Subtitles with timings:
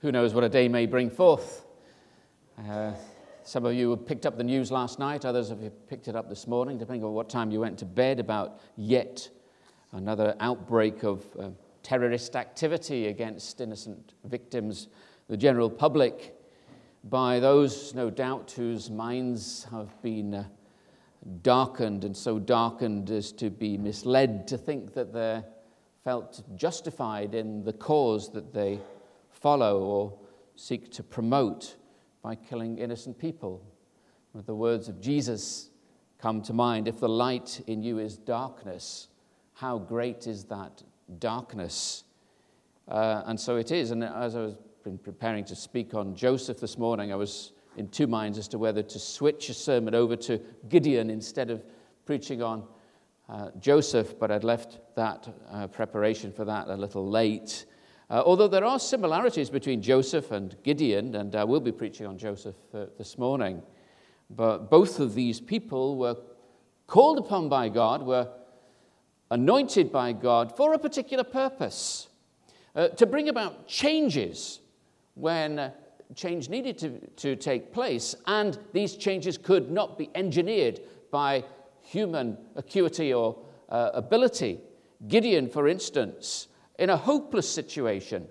[0.00, 1.66] Who knows what a day may bring forth?
[2.58, 2.92] Uh,
[3.42, 6.30] some of you have picked up the news last night, others have picked it up
[6.30, 9.28] this morning, depending on what time you went to bed, about yet
[9.92, 11.50] another outbreak of uh,
[11.82, 14.88] terrorist activity against innocent victims,
[15.28, 16.34] the general public,
[17.04, 20.44] by those, no doubt, whose minds have been uh,
[21.42, 25.44] darkened and so darkened as to be misled to think that they're
[26.04, 28.80] felt justified in the cause that they
[29.30, 30.18] follow or
[30.56, 31.76] seek to promote
[32.22, 33.62] by killing innocent people.
[34.32, 35.70] With the words of Jesus
[36.18, 39.08] come to mind if the light in you is darkness,
[39.54, 40.82] how great is that
[41.18, 42.04] darkness?
[42.88, 43.90] Uh, and so it is.
[43.90, 44.56] And as I was
[45.02, 48.82] preparing to speak on Joseph this morning, I was in two minds as to whether
[48.82, 51.62] to switch a sermon over to Gideon instead of
[52.04, 52.64] preaching on
[53.28, 57.66] uh, Joseph, but I'd left that uh, preparation for that a little late.
[58.10, 62.18] Uh, although there are similarities between Joseph and Gideon, and I will be preaching on
[62.18, 63.62] Joseph uh, this morning,
[64.28, 66.16] but both of these people were
[66.88, 68.28] called upon by God, were
[69.30, 72.08] anointed by God for a particular purpose
[72.74, 74.58] uh, to bring about changes
[75.14, 75.70] when uh,
[76.16, 80.80] change needed to, to take place, and these changes could not be engineered
[81.12, 81.44] by
[81.80, 83.38] human acuity or
[83.68, 84.58] uh, ability.
[85.06, 86.48] Gideon, for instance,
[86.80, 88.26] in a hopeless situation,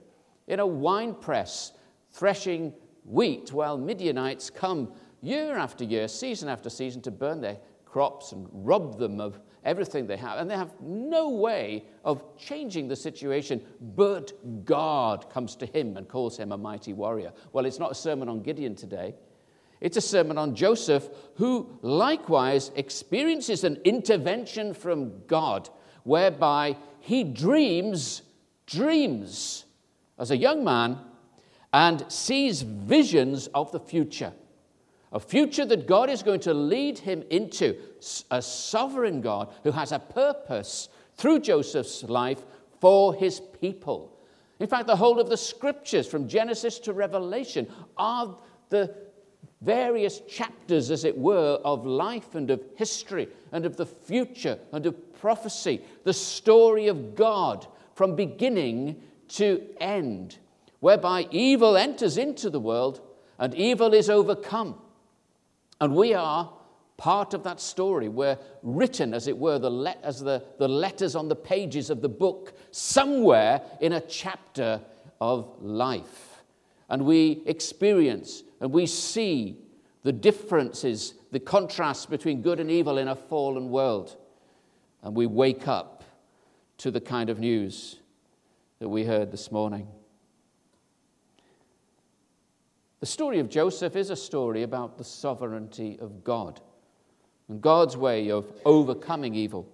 [0.48, 1.72] in a wine press,
[2.12, 2.74] threshing
[3.06, 4.92] wheat, while Midianites come
[5.22, 10.08] year after year, season after season, to burn their crops and rob them of everything
[10.08, 10.40] they have.
[10.40, 13.62] And they have no way of changing the situation,
[13.96, 14.34] but
[14.66, 17.32] God comes to him and calls him a mighty warrior.
[17.54, 19.14] Well, it's not a sermon on Gideon today.
[19.80, 25.70] It's a sermon on Joseph, who likewise experiences an intervention from God,
[26.04, 28.24] whereby he dreams
[28.70, 29.66] dreams
[30.18, 30.98] as a young man
[31.74, 34.32] and sees visions of the future.
[35.12, 37.76] A future that God is going to lead him into,
[38.30, 42.44] a sovereign God who has a purpose through Joseph's life
[42.80, 44.16] for his people.
[44.60, 48.38] In fact, the whole of the scriptures, from Genesis to Revelation, are
[48.70, 48.94] the
[49.62, 54.86] various chapters, as it were, of life and of history and of the future and
[54.86, 57.66] of prophecy, the story of God
[58.00, 58.96] from beginning
[59.28, 60.38] to end,
[60.80, 63.02] whereby evil enters into the world
[63.38, 64.74] and evil is overcome.
[65.82, 66.50] And we are
[66.96, 68.08] part of that story.
[68.08, 72.00] We're written, as it were, the let, as the, the letters on the pages of
[72.02, 74.80] the book, somewhere in a chapter
[75.20, 76.42] of life.
[76.88, 79.58] And we experience and we see
[80.04, 84.16] the differences, the contrasts between good and evil in a fallen world.
[85.04, 85.99] And we wake up
[86.80, 87.98] to the kind of news
[88.80, 89.88] that we heard this morning.
[93.02, 96.60] The story of Joseph is a story about the sovereignty of God
[97.48, 99.68] and God's way of overcoming evil.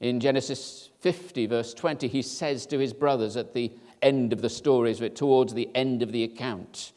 [0.00, 4.50] In Genesis 50, verse 20, he says to his brothers at the end of the
[4.50, 6.92] story, towards the end of the account,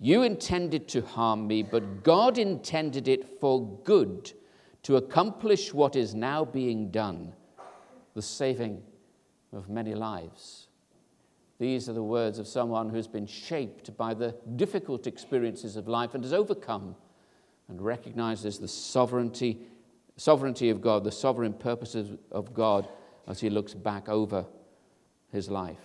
[0.00, 4.32] you intended to harm me, but God intended it for good
[4.82, 7.32] to accomplish what is now being done,
[8.14, 8.82] the saving
[9.52, 10.68] of many lives.
[11.58, 16.14] These are the words of someone who's been shaped by the difficult experiences of life
[16.14, 16.96] and has overcome
[17.68, 19.60] and recognizes the sovereignty,
[20.16, 22.88] sovereignty of God, the sovereign purposes of God
[23.28, 24.44] as he looks back over
[25.30, 25.78] his life.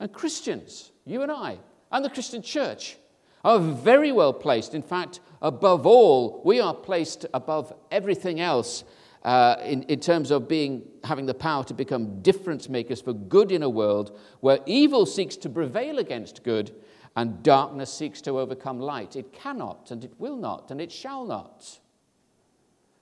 [0.00, 1.58] And Christians, you and I,
[1.92, 2.96] and the Christian church
[3.44, 4.74] are very well placed.
[4.74, 8.84] In fact, above all, we are placed above everything else
[9.24, 13.52] uh, in, in terms of being, having the power to become difference makers for good
[13.52, 16.74] in a world where evil seeks to prevail against good
[17.16, 19.16] and darkness seeks to overcome light.
[19.16, 21.78] It cannot, and it will not, and it shall not.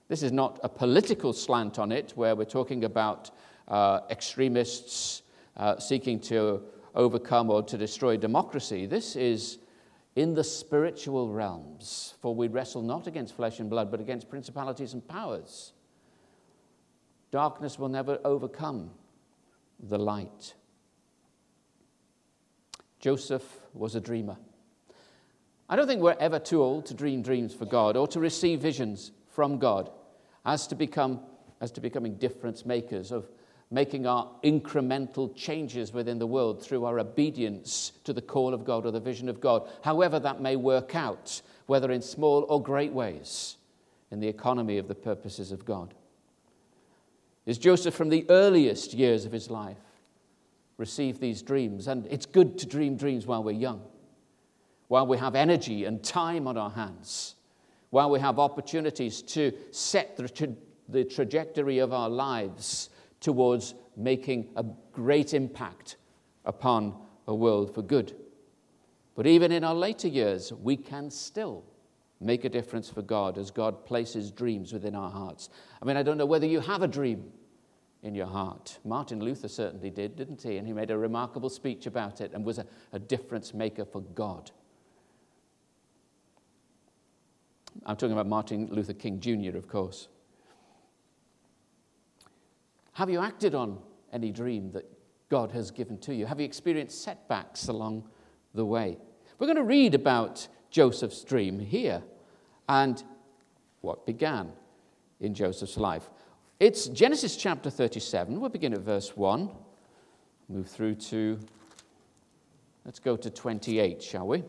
[0.09, 3.31] This is not a political slant on it where we're talking about
[3.67, 5.21] uh, extremists
[5.55, 6.61] uh, seeking to
[6.93, 8.85] overcome or to destroy democracy.
[8.85, 9.59] This is
[10.17, 14.93] in the spiritual realms, for we wrestle not against flesh and blood, but against principalities
[14.93, 15.71] and powers.
[17.31, 18.91] Darkness will never overcome
[19.79, 20.53] the light.
[22.99, 23.43] Joseph
[23.73, 24.37] was a dreamer.
[25.69, 28.59] I don't think we're ever too old to dream dreams for God or to receive
[28.59, 29.89] visions from God
[30.45, 31.21] as to become
[31.61, 33.29] as to becoming difference makers of
[33.69, 38.85] making our incremental changes within the world through our obedience to the call of God
[38.85, 42.91] or the vision of God, however that may work out, whether in small or great
[42.91, 43.57] ways,
[44.09, 45.93] in the economy of the purposes of God.
[47.45, 49.77] Is Joseph from the earliest years of his life
[50.81, 51.87] receive these dreams.
[51.87, 53.81] And it's good to dream dreams while we're young,
[54.87, 57.35] while we have energy and time on our hands,
[57.91, 60.55] while we have opportunities to set the, tra-
[60.89, 62.89] the trajectory of our lives
[63.19, 65.97] towards making a great impact
[66.45, 66.95] upon
[67.27, 68.15] a world for good.
[69.15, 71.63] But even in our later years, we can still
[72.21, 75.49] make a difference for God as God places dreams within our hearts.
[75.81, 77.31] I mean, I don't know whether you have a dream
[78.03, 78.79] in your heart.
[78.83, 80.57] Martin Luther certainly did, didn't he?
[80.57, 84.01] And he made a remarkable speech about it and was a, a difference maker for
[84.01, 84.51] God.
[87.85, 90.07] I'm talking about Martin Luther King Jr., of course.
[92.93, 93.79] Have you acted on
[94.11, 94.85] any dream that
[95.29, 96.25] God has given to you?
[96.25, 98.07] Have you experienced setbacks along
[98.53, 98.97] the way?
[99.39, 102.03] We're going to read about Joseph's dream here
[102.71, 103.03] and
[103.81, 104.49] what began
[105.19, 106.09] in Joseph's life.
[106.57, 108.39] It's Genesis chapter 37.
[108.39, 109.51] We'll begin at verse 1,
[110.47, 111.37] move through to,
[112.85, 114.45] let's go to 28, shall we?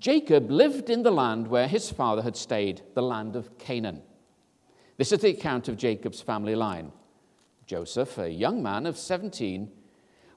[0.00, 4.02] Jacob lived in the land where his father had stayed, the land of Canaan.
[4.96, 6.90] This is the account of Jacob's family line.
[7.64, 9.70] Joseph, a young man of 17,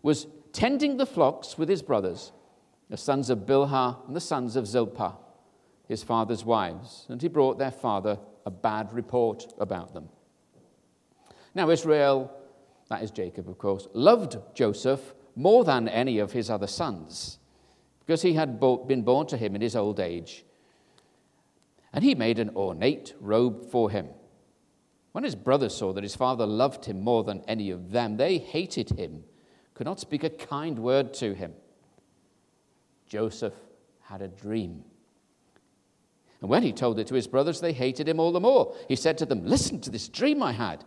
[0.03, 2.33] was tending the flocks with his brothers,
[2.91, 5.24] the sons of Bilhah and the sons of Zilpah
[5.87, 10.09] his father's wives, and he brought their father a bad report about them.
[11.53, 12.31] Now, Israel,
[12.89, 17.39] that is Jacob, of course, loved Joseph more than any of his other sons,
[17.99, 20.45] because he had been born to him in his old age.
[21.93, 24.09] And he made an ornate robe for him.
[25.13, 28.37] When his brothers saw that his father loved him more than any of them, they
[28.37, 29.23] hated him,
[29.73, 31.53] could not speak a kind word to him.
[33.07, 33.53] Joseph
[34.01, 34.83] had a dream
[36.45, 38.75] and when he told it to his brothers, they hated him all the more.
[38.87, 40.83] He said to them, Listen to this dream I had.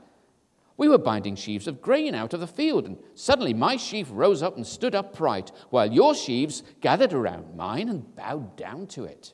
[0.76, 4.40] We were binding sheaves of grain out of the field, and suddenly my sheaf rose
[4.40, 9.32] up and stood upright, while your sheaves gathered around mine and bowed down to it.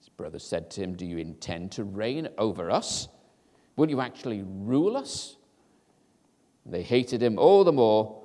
[0.00, 3.08] His brothers said to him, Do you intend to reign over us?
[3.76, 5.36] Will you actually rule us?
[6.64, 8.22] And they hated him all the more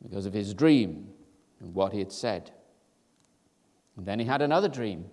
[0.00, 1.08] because of his dream
[1.58, 2.52] and what he had said.
[3.96, 5.06] And then he had another dream.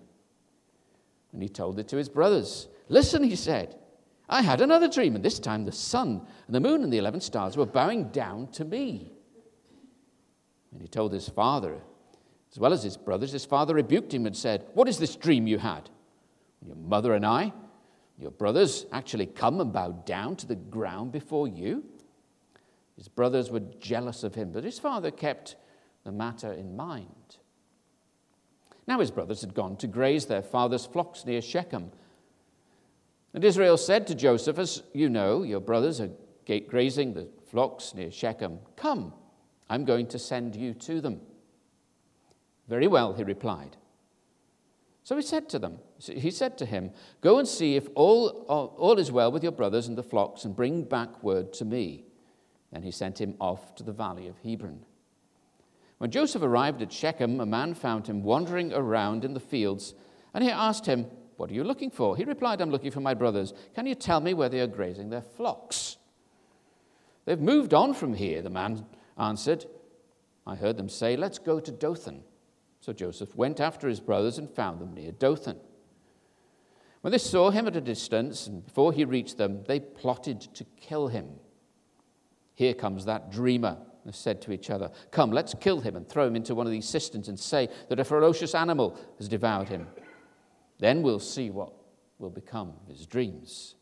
[1.32, 2.68] And he told it to his brothers.
[2.88, 3.76] Listen, he said,
[4.28, 7.20] I had another dream, and this time the sun and the moon and the eleven
[7.20, 9.12] stars were bowing down to me.
[10.72, 11.78] And he told his father,
[12.52, 15.46] as well as his brothers, his father rebuked him and said, What is this dream
[15.46, 15.88] you had?
[16.66, 17.52] Your mother and I,
[18.18, 21.84] your brothers, actually come and bow down to the ground before you?
[22.96, 25.56] His brothers were jealous of him, but his father kept
[26.04, 27.36] the matter in mind.
[28.88, 31.92] Now his brothers had gone to graze their father's flocks near Shechem.
[33.34, 36.10] And Israel said to Joseph, As you know, your brothers are
[36.66, 38.58] grazing the flocks near Shechem.
[38.76, 39.12] Come,
[39.68, 41.20] I'm going to send you to them.
[42.66, 43.76] Very well, he replied.
[45.04, 46.90] So he said to them, he said to him,
[47.20, 50.56] Go and see if all, all is well with your brothers and the flocks, and
[50.56, 52.04] bring back word to me.
[52.72, 54.84] Then he sent him off to the valley of Hebron.
[55.98, 59.94] When Joseph arrived at Shechem, a man found him wandering around in the fields,
[60.32, 61.06] and he asked him,
[61.36, 62.16] What are you looking for?
[62.16, 63.52] He replied, I'm looking for my brothers.
[63.74, 65.96] Can you tell me where they are grazing their flocks?
[67.24, 68.86] They've moved on from here, the man
[69.18, 69.66] answered.
[70.46, 72.22] I heard them say, Let's go to Dothan.
[72.80, 75.58] So Joseph went after his brothers and found them near Dothan.
[77.00, 80.64] When they saw him at a distance, and before he reached them, they plotted to
[80.76, 81.28] kill him.
[82.54, 83.78] Here comes that dreamer
[84.14, 86.88] said to each other, Come, let's kill him and throw him into one of these
[86.88, 89.86] cisterns and say that a ferocious animal has devoured him.
[90.78, 91.72] Then we'll see what
[92.18, 93.74] will become of his dreams.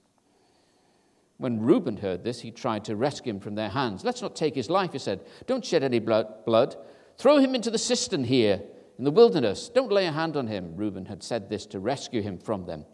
[1.38, 4.04] When Reuben heard this, he tried to rescue him from their hands.
[4.04, 5.20] Let's not take his life, he said.
[5.46, 6.44] Don't shed any blood.
[6.46, 6.76] blood.
[7.18, 8.62] Throw him into the cistern here
[8.98, 9.68] in the wilderness.
[9.68, 10.74] Don't lay a hand on him.
[10.76, 12.84] Reuben had said this to rescue him from them,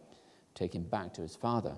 [0.55, 1.77] take him back to his father.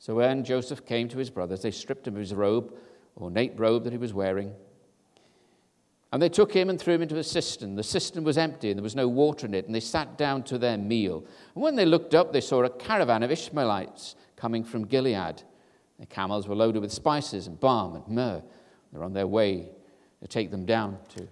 [0.00, 2.74] So when Joseph came to his brothers, they stripped him of his robe
[3.20, 4.52] ornate robe that he was wearing.
[6.12, 7.74] And they took him and threw him into a cistern.
[7.74, 10.42] The cistern was empty and there was no water in it, and they sat down
[10.44, 11.24] to their meal.
[11.54, 15.42] And when they looked up, they saw a caravan of Ishmaelites coming from Gilead.
[15.98, 18.42] Their camels were loaded with spices and balm and myrrh.
[18.92, 19.70] They're on their way
[20.22, 21.28] to take them down to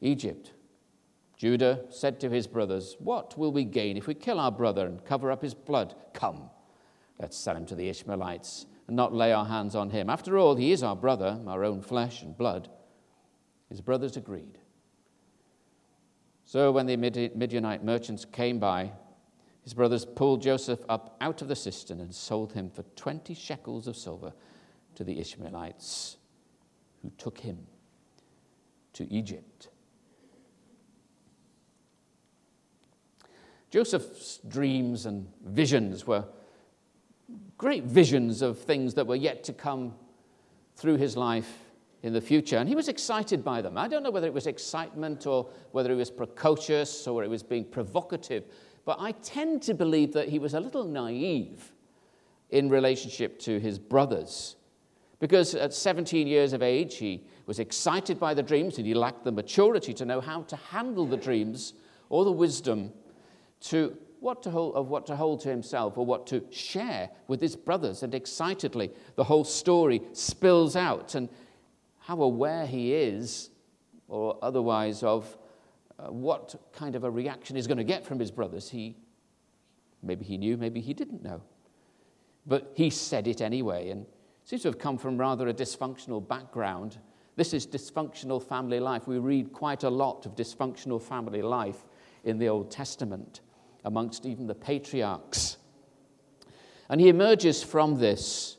[0.00, 0.52] Egypt.
[1.36, 5.04] Judah said to his brothers, What will we gain if we kill our brother and
[5.04, 5.96] cover up his blood?
[6.14, 6.48] Come,
[7.18, 10.10] let's sell him to the Ishmaelites and not lay our hands on him.
[10.10, 12.68] After all, he is our brother, our own flesh and blood.
[13.68, 14.58] His brothers agreed.
[16.44, 18.92] So when the Midianite merchants came by,
[19.62, 23.86] his brothers pulled Joseph up out of the cistern and sold him for 20 shekels
[23.86, 24.32] of silver
[24.96, 26.16] to the Ishmaelites
[27.02, 27.66] who took him
[28.92, 29.68] to Egypt.
[33.70, 36.26] Joseph's dreams and visions were
[37.58, 39.94] great visions of things that were yet to come
[40.76, 41.58] through his life
[42.02, 42.56] in the future.
[42.56, 43.78] And he was excited by them.
[43.78, 47.42] I don't know whether it was excitement or whether it was precocious or it was
[47.42, 48.44] being provocative,
[48.84, 51.72] but I tend to believe that he was a little naive
[52.50, 54.56] in relationship to his brothers.
[55.20, 59.22] Because at 17 years of age, he was excited by the dreams and he lacked
[59.22, 61.74] the maturity to know how to handle the dreams
[62.08, 62.92] or the wisdom
[63.60, 67.40] to what to hold, of what to hold to himself or what to share with
[67.40, 68.04] his brothers.
[68.04, 71.16] And excitedly, the whole story spills out.
[71.16, 71.28] And
[71.98, 73.50] how aware he is,
[74.08, 75.36] or otherwise, of
[75.98, 78.96] uh, what kind of a reaction he's going to get from his brothers, he
[80.02, 81.42] maybe he knew, maybe he didn't know.
[82.46, 84.06] But he said it anyway, and
[84.44, 86.98] seems to have come from rather a dysfunctional background.
[87.34, 89.08] This is dysfunctional family life.
[89.08, 91.84] We read quite a lot of dysfunctional family life
[92.24, 93.40] in the Old Testament
[93.84, 95.56] amongst even the patriarchs.
[96.88, 98.58] And he emerges from this,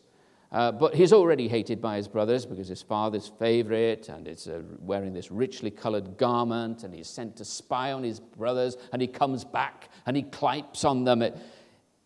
[0.51, 4.61] uh, but he's already hated by his brothers because his father's favorite and is uh,
[4.79, 9.07] wearing this richly colored garment, and he's sent to spy on his brothers, and he
[9.07, 11.21] comes back and he clipes on them.
[11.21, 11.37] It,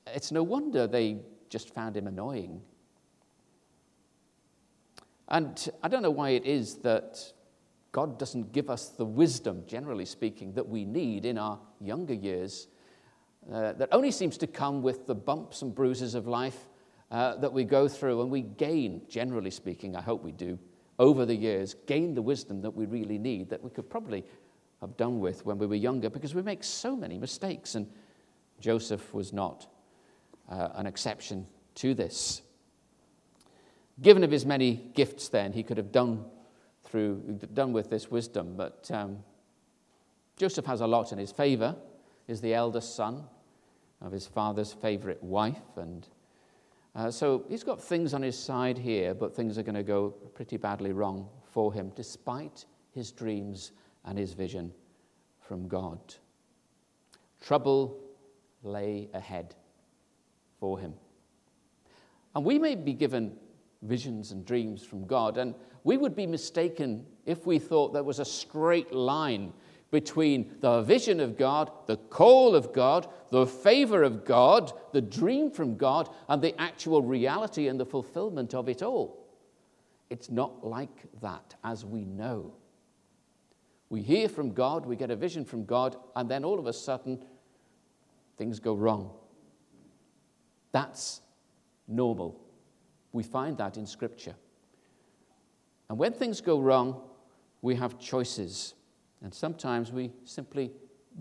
[0.08, 1.18] it's no wonder they
[1.50, 2.62] just found him annoying.
[5.30, 7.34] And I don't know why it is that
[7.92, 12.68] God doesn't give us the wisdom, generally speaking, that we need in our younger years
[13.52, 16.68] uh, that only seems to come with the bumps and bruises of life
[17.12, 20.60] uh, that we go through and we gain, generally speaking, I hope we do,
[21.00, 24.26] over the years, gain the wisdom that we really need that we could probably
[24.82, 27.76] have done with when we were younger because we make so many mistakes.
[27.76, 27.88] And
[28.60, 29.68] Joseph was not
[30.50, 32.42] uh, an exception to this.
[34.02, 36.26] Given of his many gifts, then, he could have done
[36.84, 39.18] through done with this wisdom, but um,
[40.38, 41.76] Joseph has a lot in his favor.
[42.28, 43.24] Is the eldest son
[44.02, 46.08] of his father's favorite wife, and
[46.96, 50.10] uh, so he's got things on his side here, but things are going to go
[50.34, 53.72] pretty badly wrong for him, despite his dreams
[54.06, 54.74] and his vision
[55.40, 56.00] from God.
[57.40, 58.00] Trouble
[58.64, 59.56] lay ahead
[60.60, 60.94] for him.
[62.36, 63.36] And we may be given
[63.84, 68.20] visions and dreams from God, and we would be mistaken if we thought there was
[68.20, 69.54] a straight line
[69.92, 75.50] between the vision of God, the call of God, the favor of God, the dream
[75.50, 79.26] from God, and the actual reality and the fulfillment of it all.
[80.10, 82.54] It's not like that, as we know.
[83.90, 86.74] We hear from God, we get a vision from God, and then all of a
[86.74, 87.24] sudden,
[88.38, 89.12] things go wrong.
[90.74, 91.22] That's
[91.88, 92.40] normal.
[93.14, 94.36] We find that in Scripture.
[95.90, 97.02] And when things go wrong,
[97.62, 98.74] we have choices.
[99.22, 100.72] And sometimes we simply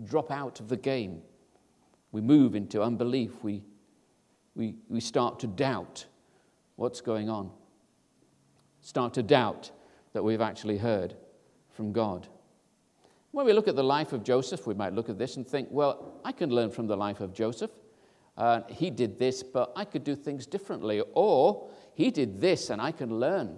[0.05, 1.21] drop out of the game.
[2.11, 3.43] We move into unbelief.
[3.43, 3.63] We,
[4.55, 6.05] we, we start to doubt
[6.75, 7.51] what's going on,
[8.81, 9.71] start to doubt
[10.13, 11.15] that we've actually heard
[11.71, 12.27] from God.
[13.31, 15.67] When we look at the life of Joseph, we might look at this and think,
[15.71, 17.71] well, I can learn from the life of Joseph.
[18.37, 21.01] Uh, he did this, but I could do things differently.
[21.13, 23.57] Or he did this, and I can learn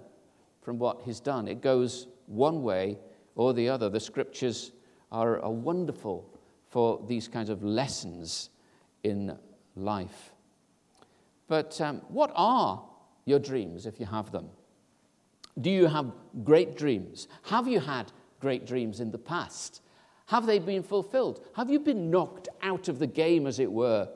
[0.62, 1.46] from what he's done.
[1.48, 2.98] It goes one way
[3.40, 3.88] or the other.
[3.88, 4.72] The scriptures
[5.10, 6.28] are, are wonderful
[6.68, 8.50] for these kinds of lessons
[9.02, 9.34] in
[9.76, 10.32] life.
[11.48, 12.84] But um, what are
[13.24, 14.50] your dreams if you have them?
[15.58, 16.12] Do you have
[16.44, 17.28] great dreams?
[17.44, 19.80] Have you had great dreams in the past?
[20.26, 21.42] Have they been fulfilled?
[21.56, 24.06] Have you been knocked out of the game, as it were,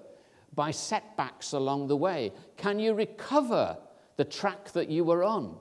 [0.55, 2.31] by setbacks along the way?
[2.59, 3.79] Can you recover
[4.17, 5.57] the track that you were on?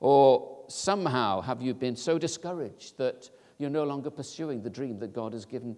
[0.00, 5.12] Or somehow have you been so discouraged that you're no longer pursuing the dream that
[5.12, 5.76] God has given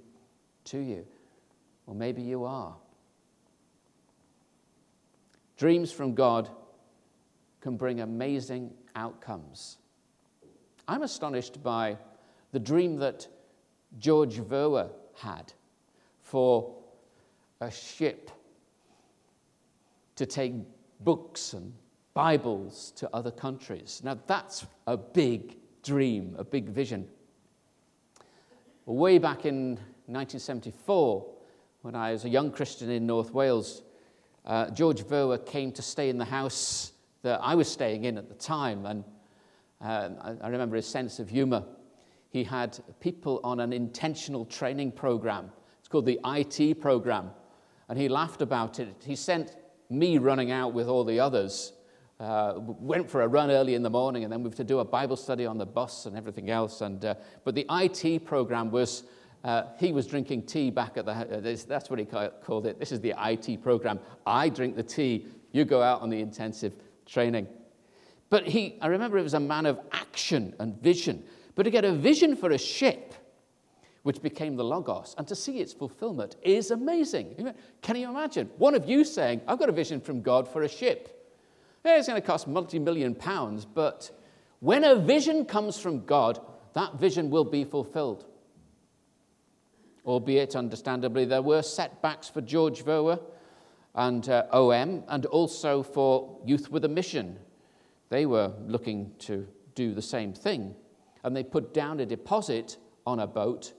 [0.64, 1.06] to you?
[1.86, 2.74] Or maybe you are.
[5.56, 6.48] Dreams from God
[7.60, 9.78] can bring amazing outcomes.
[10.88, 11.98] I'm astonished by
[12.52, 13.28] the dream that
[13.98, 15.52] George Verwer had
[16.22, 16.74] for
[17.60, 18.30] a ship
[20.16, 20.54] to take
[21.00, 21.72] books and
[22.20, 24.02] Bibles to other countries.
[24.04, 27.08] Now, that's a big dream, a big vision.
[28.84, 29.68] Way back in
[30.04, 31.26] 1974,
[31.80, 33.84] when I was a young Christian in North Wales,
[34.44, 38.28] uh, George Verwer came to stay in the house that I was staying in at
[38.28, 39.02] the time, and
[39.80, 40.10] uh,
[40.42, 41.64] I, remember his sense of humor.
[42.28, 45.50] He had people on an intentional training program.
[45.78, 47.30] It's called the IT program,
[47.88, 49.04] and he laughed about it.
[49.06, 49.56] He sent
[49.88, 51.72] me running out with all the others
[52.20, 54.80] uh, went for a run early in the morning, and then we have to do
[54.80, 56.82] a Bible study on the bus and everything else.
[56.82, 59.04] And, uh, but the IT program was,
[59.42, 62.78] uh, he was drinking tea back at the, uh, that's what he called it.
[62.78, 63.98] This is the IT program.
[64.26, 66.74] I drink the tea, you go out on the intensive
[67.06, 67.48] training.
[68.28, 71.24] But he, I remember he was a man of action and vision.
[71.54, 73.14] But to get a vision for a ship,
[74.02, 77.54] which became the Logos, and to see its fulfillment is amazing.
[77.80, 78.50] Can you imagine?
[78.58, 81.19] One of you saying, I've got a vision from God for a ship.
[81.84, 84.10] Yeah, it's going to cost multi million pounds, but
[84.60, 86.38] when a vision comes from God,
[86.74, 88.26] that vision will be fulfilled.
[90.04, 93.20] Albeit, understandably, there were setbacks for George Verwer
[93.94, 97.38] and uh, OM, and also for Youth with a Mission.
[98.10, 100.74] They were looking to do the same thing,
[101.24, 103.72] and they put down a deposit on a boat,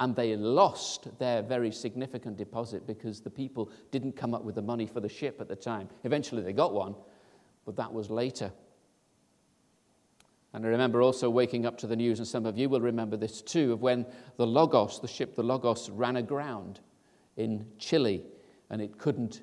[0.00, 4.62] and they lost their very significant deposit because the people didn't come up with the
[4.62, 5.88] money for the ship at the time.
[6.04, 6.94] Eventually, they got one,
[7.64, 8.52] but that was later.
[10.54, 13.16] And I remember also waking up to the news, and some of you will remember
[13.16, 14.04] this too, of when
[14.36, 16.80] the Logos, the ship, the Logos, ran aground
[17.36, 18.24] in Chile
[18.70, 19.42] and it couldn't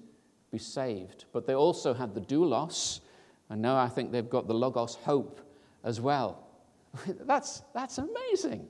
[0.52, 1.26] be saved.
[1.34, 3.02] But they also had the Doulos,
[3.50, 5.42] and now I think they've got the Logos Hope
[5.84, 6.48] as well.
[7.26, 8.68] that's, that's amazing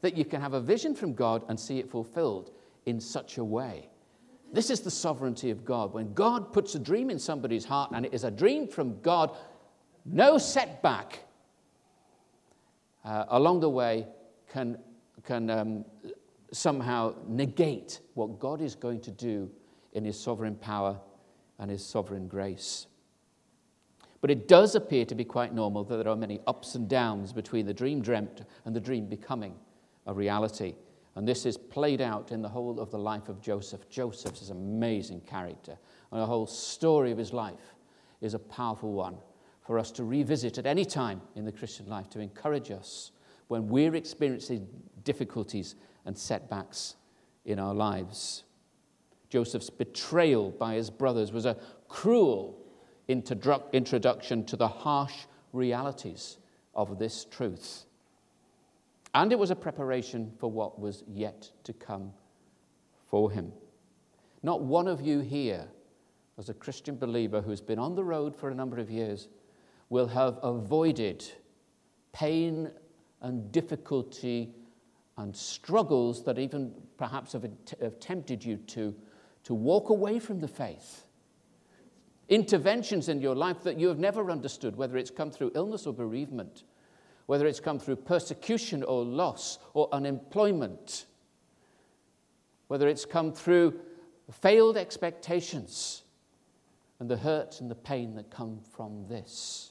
[0.00, 2.52] that you can have a vision from God and see it fulfilled
[2.86, 3.89] in such a way.
[4.52, 5.92] This is the sovereignty of God.
[5.92, 9.36] When God puts a dream in somebody's heart and it is a dream from God,
[10.04, 11.20] no setback
[13.04, 14.06] uh, along the way
[14.52, 14.78] can,
[15.24, 15.84] can um,
[16.52, 19.50] somehow negate what God is going to do
[19.92, 20.98] in his sovereign power
[21.58, 22.86] and his sovereign grace.
[24.20, 27.32] But it does appear to be quite normal that there are many ups and downs
[27.32, 29.54] between the dream dreamt and the dream becoming
[30.06, 30.74] a reality.
[31.16, 33.88] And this is played out in the whole of the life of Joseph.
[33.88, 35.76] Joseph is an amazing character,
[36.12, 37.74] and the whole story of his life
[38.20, 39.16] is a powerful one
[39.66, 43.12] for us to revisit at any time in the Christian life to encourage us
[43.48, 44.68] when we're experiencing
[45.04, 46.96] difficulties and setbacks
[47.44, 48.44] in our lives.
[49.28, 51.56] Joseph's betrayal by his brothers was a
[51.88, 52.56] cruel
[53.08, 56.38] introduction to the harsh realities
[56.74, 57.86] of this truth.
[59.14, 62.12] And it was a preparation for what was yet to come
[63.08, 63.52] for him.
[64.42, 65.66] Not one of you here,
[66.38, 69.28] as a Christian believer who's been on the road for a number of years,
[69.88, 71.28] will have avoided
[72.12, 72.70] pain
[73.20, 74.54] and difficulty
[75.18, 77.46] and struggles that even perhaps have,
[77.80, 78.94] have tempted you to,
[79.44, 81.04] to walk away from the faith.
[82.28, 85.92] Interventions in your life that you have never understood, whether it's come through illness or
[85.92, 86.62] bereavement
[87.30, 91.04] whether it's come through persecution or loss or unemployment,
[92.66, 93.72] whether it's come through
[94.32, 96.02] failed expectations
[96.98, 99.70] and the hurt and the pain that come from this.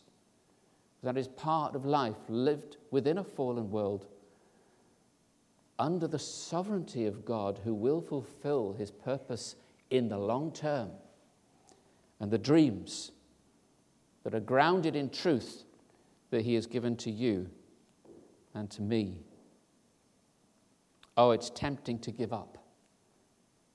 [1.04, 4.06] That is part of life lived within a fallen world
[5.78, 9.58] under the sovereignty of God who will fulfill his purpose
[9.89, 10.91] in the long term.
[12.22, 13.12] And the dreams
[14.24, 15.65] that are grounded in truth
[16.31, 17.49] that He has given to you
[18.53, 19.23] and to me.
[21.17, 22.57] Oh, it's tempting to give up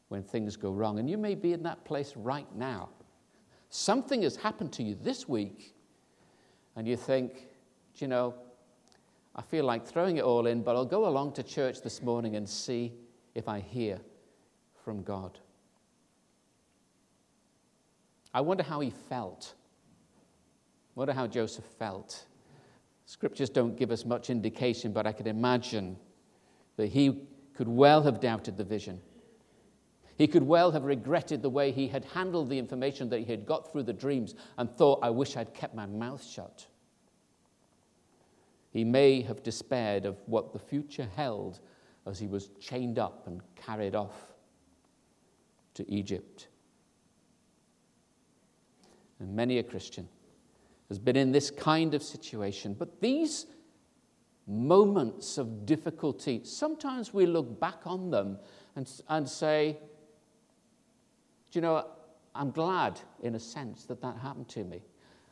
[0.08, 0.98] when things go wrong.
[0.98, 2.88] And you may be in that place right now.
[3.70, 5.74] Something has happened to you this week,
[6.76, 7.48] and you think,
[7.96, 8.34] you know,
[9.34, 12.36] I feel like throwing it all in, but I'll go along to church this morning
[12.36, 12.92] and see
[13.34, 14.00] if I hear
[14.84, 15.40] from God.
[18.32, 19.54] I wonder how he felt.
[20.96, 22.26] I wonder how Joseph felt
[23.06, 25.96] Scriptures don't give us much indication, but I can imagine
[26.76, 29.00] that he could well have doubted the vision.
[30.16, 33.46] He could well have regretted the way he had handled the information that he had
[33.46, 36.66] got through the dreams and thought, I wish I'd kept my mouth shut.
[38.70, 41.60] He may have despaired of what the future held
[42.06, 44.32] as he was chained up and carried off
[45.74, 46.48] to Egypt.
[49.20, 50.08] And many a Christian
[50.88, 52.74] has been in this kind of situation.
[52.74, 53.46] But these
[54.46, 58.38] moments of difficulty, sometimes we look back on them
[58.76, 59.78] and, and say,
[61.50, 61.86] Do you know,
[62.34, 64.82] I'm glad, in a sense, that that happened to me.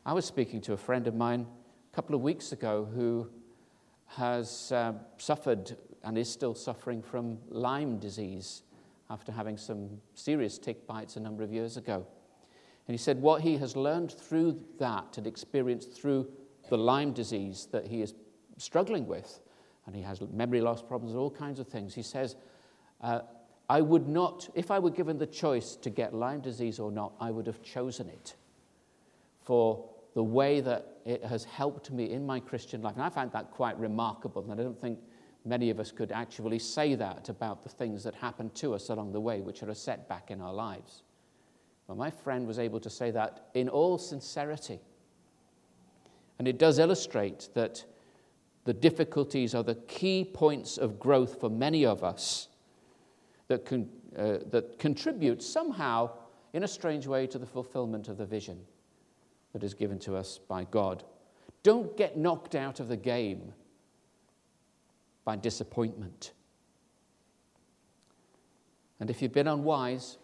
[0.06, 1.46] I was speaking to a friend of mine
[1.92, 3.28] a couple of weeks ago who
[4.06, 8.62] has uh, suffered and is still suffering from Lyme disease
[9.10, 12.06] after having some serious tick bites a number of years ago.
[12.88, 16.28] And he said what he has learned through that and experienced through
[16.68, 18.14] the Lyme disease that he is
[18.56, 19.40] struggling with,
[19.86, 21.94] and he has memory loss problems and all kinds of things.
[21.94, 22.36] He says,
[23.00, 23.20] uh,
[23.68, 27.14] I would not, if I were given the choice to get Lyme disease or not,
[27.20, 28.34] I would have chosen it
[29.44, 32.94] for the way that it has helped me in my Christian life.
[32.94, 34.42] And I find that quite remarkable.
[34.42, 34.98] And I don't think
[35.44, 39.12] many of us could actually say that about the things that happen to us along
[39.12, 41.02] the way, which are a setback in our lives.
[41.92, 44.80] But my friend was able to say that in all sincerity.
[46.38, 47.84] And it does illustrate that
[48.64, 52.48] the difficulties are the key points of growth for many of us
[53.48, 56.08] that, con- uh, that contribute somehow,
[56.54, 58.58] in a strange way, to the fulfillment of the vision
[59.52, 61.04] that is given to us by God.
[61.62, 63.52] Don't get knocked out of the game
[65.26, 66.32] by disappointment.
[68.98, 70.16] And if you've been unwise,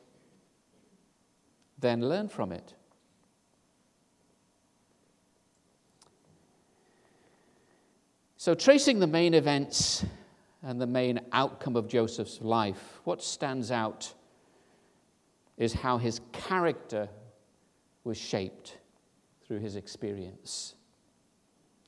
[1.78, 2.74] then learn from it.
[8.36, 10.04] So, tracing the main events
[10.62, 14.12] and the main outcome of Joseph's life, what stands out
[15.56, 17.08] is how his character
[18.04, 18.78] was shaped
[19.46, 20.76] through his experience.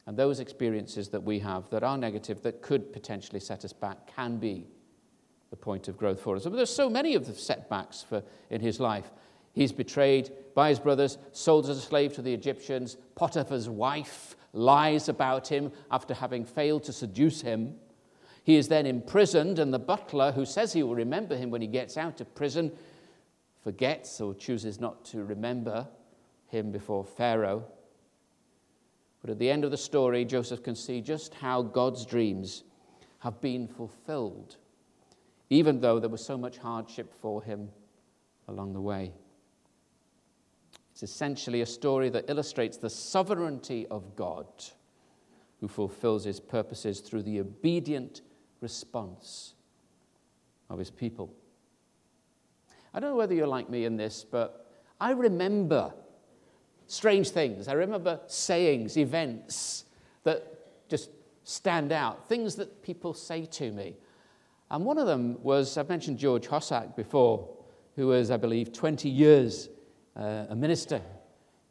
[0.07, 4.13] And those experiences that we have that are negative, that could potentially set us back,
[4.15, 4.67] can be
[5.51, 6.45] the point of growth for us.
[6.45, 9.11] But there's so many of the setbacks for, in his life.
[9.53, 12.97] He's betrayed by his brothers, sold as a slave to the Egyptians.
[13.15, 17.75] Potiphar's wife lies about him after having failed to seduce him.
[18.45, 21.67] He is then imprisoned, and the butler, who says he will remember him when he
[21.67, 22.73] gets out of prison,
[23.63, 25.87] forgets or chooses not to remember
[26.47, 27.65] him before Pharaoh.
[29.21, 32.65] But at the end of the story, Joseph can see just how God's dreams
[33.19, 34.57] have been fulfilled,
[35.51, 37.69] even though there was so much hardship for him
[38.49, 39.13] along the way.
[41.03, 44.45] It's essentially a story that illustrates the sovereignty of God,
[45.59, 48.21] who fulfills his purposes through the obedient
[48.61, 49.55] response
[50.69, 51.33] of his people.
[52.93, 55.95] I don't know whether you're like me in this, but I remember
[56.87, 57.67] strange things.
[57.67, 59.87] I remember sayings, events
[60.25, 61.09] that just
[61.45, 63.97] stand out, things that people say to me.
[64.71, 67.49] And one of them was I've mentioned George Hossack before,
[67.97, 69.71] who was, I believe, 20 years
[70.21, 71.01] uh, a minister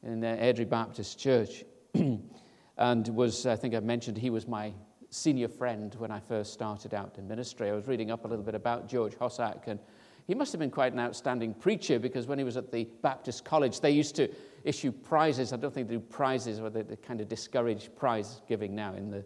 [0.03, 1.63] in the Airdrie Baptist Church.
[2.77, 4.73] and was, I think I mentioned, he was my
[5.11, 7.69] senior friend when I first started out in ministry.
[7.69, 9.79] I was reading up a little bit about George Hossack, and
[10.27, 13.45] he must have been quite an outstanding preacher because when he was at the Baptist
[13.45, 14.29] College, they used to
[14.63, 15.53] issue prizes.
[15.53, 18.93] I don't think they do prizes, or they, they kind of discourage prize giving now
[18.93, 19.23] in the,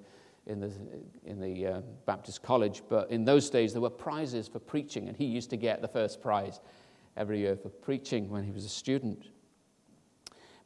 [0.47, 0.71] in the,
[1.25, 2.83] in the uh, Baptist College.
[2.89, 5.87] But in those days, there were prizes for preaching, and he used to get the
[5.87, 6.59] first prize
[7.15, 9.27] every year for preaching when he was a student.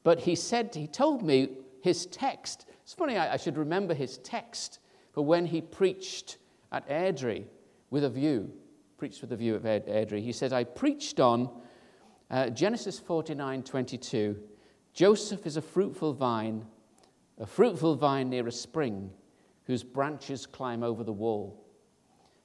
[0.04, 1.50] But he said, he told me
[1.82, 2.66] his text.
[2.84, 4.80] It's funny, I, I should remember his text
[5.12, 6.38] for when he preached
[6.72, 7.46] at Airdrie
[7.90, 8.52] with a view,
[8.98, 10.22] preached with a view of Airdrie.
[10.22, 11.50] He said, I preached on
[12.30, 14.38] uh, Genesis 49 22.
[14.94, 16.66] Joseph is a fruitful vine,
[17.40, 19.12] a fruitful vine near a spring
[19.66, 21.64] whose branches climb over the wall.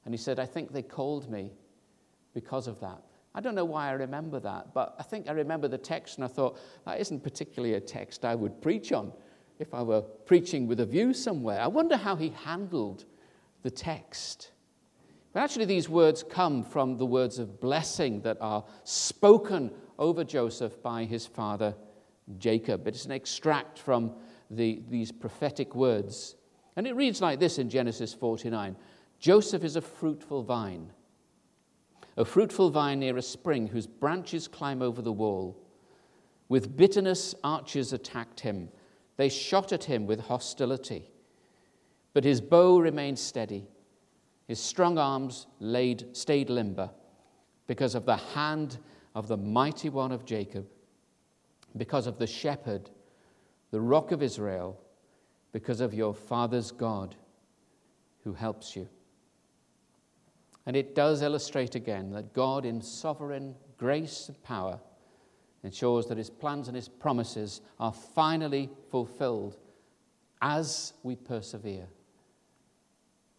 [0.05, 1.53] And he said, I think they called me
[2.35, 3.03] because of that.
[3.35, 6.25] I don't know why I remember that, but I think I remember the text and
[6.25, 9.13] I thought, that isn't particularly a text I would preach on
[9.59, 11.61] if I were preaching with a view somewhere.
[11.61, 13.05] I wonder how he handled
[13.63, 14.51] the text.
[15.33, 20.83] But actually, these words come from the words of blessing that are spoken over Joseph
[20.83, 21.75] by his father
[22.39, 22.87] Jacob.
[22.87, 24.13] It's an extract from
[24.51, 26.37] the, these prophetic words.
[26.77, 28.77] And it reads like this in Genesis 49
[29.19, 30.91] Joseph is a fruitful vine,
[32.17, 35.57] a fruitful vine near a spring whose branches climb over the wall.
[36.49, 38.69] With bitterness, archers attacked him.
[39.17, 41.11] They shot at him with hostility.
[42.13, 43.67] But his bow remained steady.
[44.47, 46.91] His strong arms laid, stayed limber
[47.67, 48.79] because of the hand
[49.15, 50.67] of the mighty one of Jacob
[51.77, 52.91] because of the shepherd,
[53.71, 54.79] the rock of Israel,
[55.53, 57.15] because of your father's God
[58.25, 58.89] who helps you.
[60.67, 64.79] And it does illustrate again that God, in sovereign grace and power,
[65.65, 69.57] ensures that his plans and his promises are finally fulfilled
[70.41, 71.89] as we persevere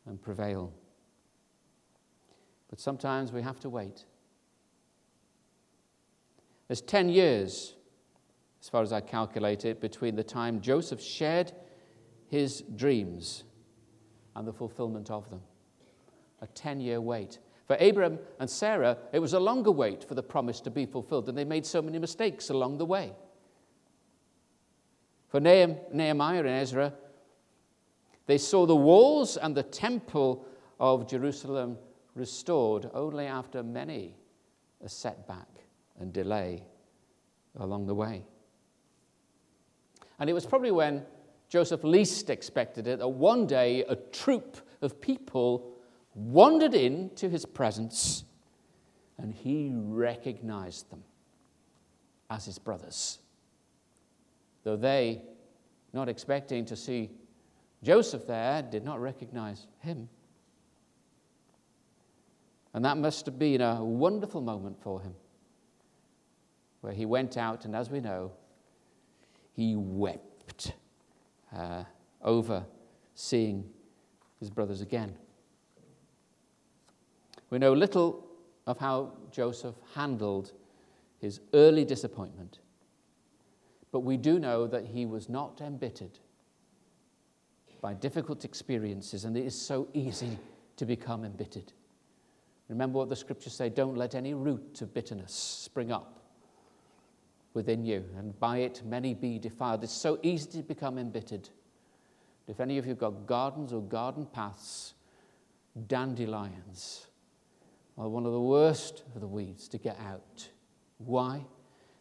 [0.05, 0.73] and prevail.
[2.69, 4.05] But sometimes we have to wait.
[6.67, 7.75] There's 10 years
[8.63, 11.51] as far as I calculate it, between the time Joseph shared
[12.29, 13.43] his dreams
[14.37, 15.41] and the fulfillment of them.
[16.43, 17.39] A 10 year wait.
[17.65, 21.29] For Abraham and Sarah, it was a longer wait for the promise to be fulfilled,
[21.29, 23.13] and they made so many mistakes along the way.
[25.29, 26.93] For Nehemiah and Ezra,
[28.25, 30.45] they saw the walls and the temple
[30.81, 31.77] of Jerusalem
[32.13, 34.17] restored only after many
[34.83, 35.47] a setback
[35.97, 36.63] and delay
[37.55, 38.25] along the way.
[40.19, 41.05] And it was probably when
[41.47, 45.72] Joseph least expected it that one day a troop of people
[46.15, 48.23] wandered into his presence
[49.17, 51.03] and he recognized them
[52.29, 53.19] as his brothers.
[54.63, 55.21] Though they,
[55.93, 57.11] not expecting to see
[57.83, 60.09] Joseph there, did not recognize him.
[62.73, 65.13] And that must have been a wonderful moment for him,
[66.81, 68.31] where he went out, and as we know,
[69.51, 70.73] he wept
[71.55, 71.83] uh,
[72.21, 72.65] over
[73.13, 73.69] seeing
[74.39, 75.15] his brothers again.
[77.53, 78.25] We know little
[78.65, 80.53] of how Joseph handled
[81.19, 82.57] his early disappointment,
[83.91, 86.17] but we do know that he was not embittered
[87.79, 90.39] by difficult experiences, and it is so easy
[90.77, 91.71] to become embittered.
[92.69, 96.23] Remember what the scriptures say don't let any root of bitterness spring up
[97.53, 99.83] within you, and by it many be defiled.
[99.83, 101.49] It's so easy to become embittered.
[102.47, 104.95] If any of you have got gardens or garden paths,
[105.85, 107.09] dandelions
[107.97, 110.49] are one of the worst of the weeds to get out.
[110.97, 111.45] Why?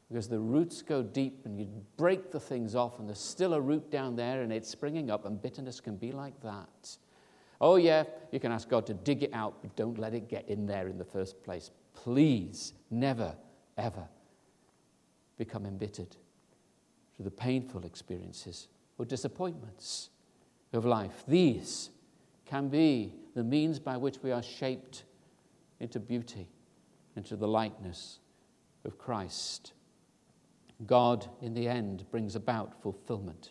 [0.08, 3.60] Because the roots go deep and you break the things off, and there's still a
[3.60, 6.96] root down there and it's springing up, and bitterness can be like that.
[7.60, 10.48] Oh, yeah, you can ask God to dig it out, but don't let it get
[10.48, 11.70] in there in the first place.
[11.94, 13.34] Please, never,
[13.78, 14.08] ever
[15.38, 16.16] become embittered
[17.14, 20.10] through the painful experiences or disappointments
[20.72, 21.24] of life.
[21.28, 21.90] These
[22.44, 25.04] can be the means by which we are shaped
[25.82, 26.46] into beauty,
[27.16, 28.20] into the likeness
[28.84, 29.72] of Christ.
[30.86, 33.50] God, in the end, brings about fulfillment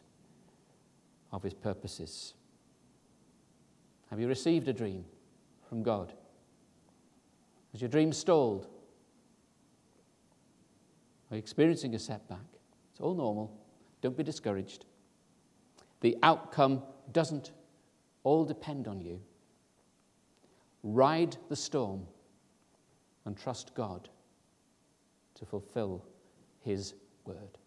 [1.34, 2.34] of his purposes.
[4.10, 5.04] Have you received a dream
[5.68, 6.14] from God?
[7.74, 8.68] Has your dream stalled?
[11.30, 12.40] Are you experiencing a setback?
[12.92, 13.60] It's all normal.
[14.02, 14.86] Don't be discouraged.
[16.00, 17.52] The outcome doesn't
[18.24, 19.20] all depend on you.
[20.84, 22.08] Ride the storm
[23.26, 24.10] and trust God
[25.36, 26.04] to fulfill
[26.64, 26.94] His
[27.26, 27.58] word.